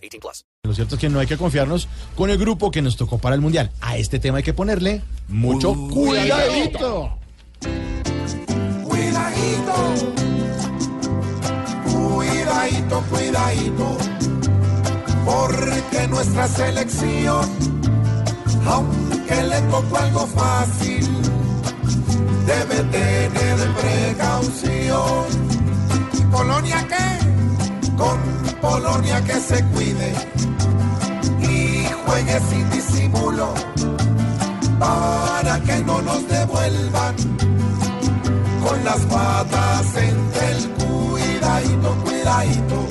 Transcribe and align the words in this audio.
18 0.00 0.20
plus. 0.20 0.44
Lo 0.64 0.74
cierto 0.74 0.94
es 0.96 1.00
que 1.00 1.08
no 1.08 1.18
hay 1.18 1.26
que 1.26 1.36
confiarnos 1.36 1.88
con 2.16 2.30
el 2.30 2.38
grupo 2.38 2.70
que 2.70 2.82
nos 2.82 2.96
tocó 2.96 3.18
para 3.18 3.34
el 3.34 3.40
Mundial. 3.40 3.70
A 3.80 3.96
este 3.96 4.18
tema 4.18 4.38
hay 4.38 4.44
que 4.44 4.54
ponerle 4.54 5.02
mucho 5.28 5.74
cuidadito. 5.74 7.18
Cuidadito, 8.84 9.74
cuidadito, 11.92 13.02
cuidadito, 13.10 13.96
porque 15.24 16.08
nuestra 16.08 16.48
selección, 16.48 17.48
aunque 18.66 19.42
le 19.42 19.60
tocó 19.62 19.96
algo 19.96 20.26
fácil, 20.26 21.08
debe 22.46 22.84
tener 22.90 23.58
precaución. 23.74 25.26
¿Y 26.18 26.22
Polonia 26.32 26.86
qué? 26.88 27.96
Con 27.96 28.39
Polonia 28.60 29.22
que 29.22 29.34
se 29.34 29.64
cuide 29.66 30.12
y 31.40 31.86
juegue 32.06 32.40
sin 32.50 32.70
disimulo 32.70 33.54
para 34.78 35.60
que 35.60 35.78
no 35.84 36.02
nos 36.02 36.26
devuelvan 36.28 37.14
con 38.62 38.84
las 38.84 39.00
patas 39.06 39.96
entre 39.96 40.50
el 40.52 40.68
cuidadito, 40.70 41.96
cuidadito, 42.04 42.88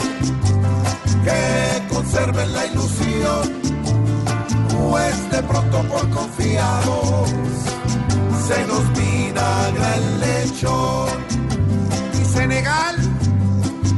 que 1.24 1.94
conserven 1.94 2.54
la 2.54 2.66
ilusión, 2.66 3.62
pues 4.90 5.32
de 5.32 5.44
pronto 5.44 5.84
por 5.84 6.10
confiados 6.10 7.30
se 8.48 8.66
nos 8.66 8.94
vinagra 8.94 9.96
el 9.96 10.20
lechón. 10.20 11.10
Y 12.20 12.26
Senegal, 12.26 12.96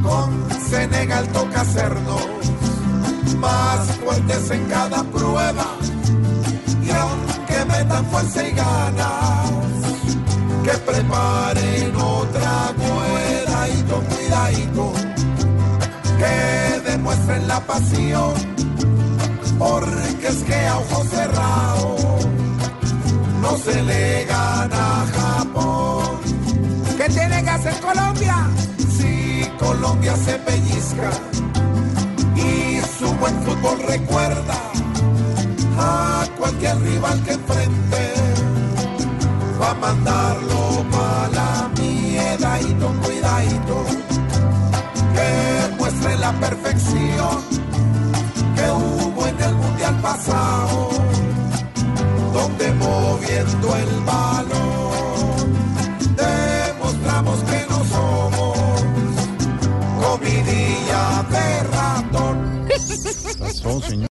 con 0.02 0.48
Senegal 0.68 1.26
toca 1.28 1.60
hacernos 1.60 2.26
más 3.38 3.86
fuertes 4.04 4.50
en 4.50 4.64
cada 4.66 5.02
prueba, 5.04 5.66
y 6.82 6.90
aunque 6.90 7.64
metan 7.66 8.04
fuerza 8.06 8.46
y 8.46 8.52
ganas, 8.52 9.50
que 10.64 10.70
preparen 10.70 11.96
otra 11.96 12.72
cuidadito, 12.76 14.02
cuidadito, 14.10 14.92
que 16.18 16.90
demuestren 16.90 17.48
la 17.48 17.60
pasión, 17.60 18.32
porque 19.58 20.28
es 20.28 20.42
que 20.44 20.66
a 20.66 20.78
ojos 20.78 21.08
cerrados 21.08 22.26
no 23.40 23.56
se 23.56 23.82
le 23.82 24.24
gana 24.24 25.02
a 25.02 25.06
Japón. 25.06 26.20
¿Qué 26.96 27.08
tiene 27.08 27.42
que 27.42 27.50
hacer 27.50 27.74
Colombia? 27.80 28.48
Colombia 29.62 30.16
se 30.16 30.34
pellizca 30.40 31.10
y 32.34 32.80
su 32.98 33.06
buen 33.14 33.34
fútbol 33.42 33.78
recuerda 33.86 34.58
a 35.78 36.24
cualquier 36.36 36.80
rival 36.80 37.22
que 37.22 37.32
enfrente. 37.32 38.12
Va 39.60 39.70
a 39.70 39.74
mandarlo 39.74 40.84
para 40.90 41.28
la 41.28 41.70
miedadito, 41.80 42.92
cuidadito, 43.04 43.84
que 45.14 45.76
muestre 45.78 46.18
la 46.18 46.32
perfección 46.32 47.36
que 48.56 48.70
hubo 48.70 49.26
en 49.28 49.40
el 49.40 49.54
mundial 49.54 49.96
pasado, 50.00 50.88
donde 52.34 52.72
moviendo 52.72 53.76
el 53.76 54.00
balón 54.00 54.61
comidilla 60.72 61.22
de 61.30 61.62
ratón. 61.64 62.68
Razón, 63.38 63.82
señor. 63.82 64.08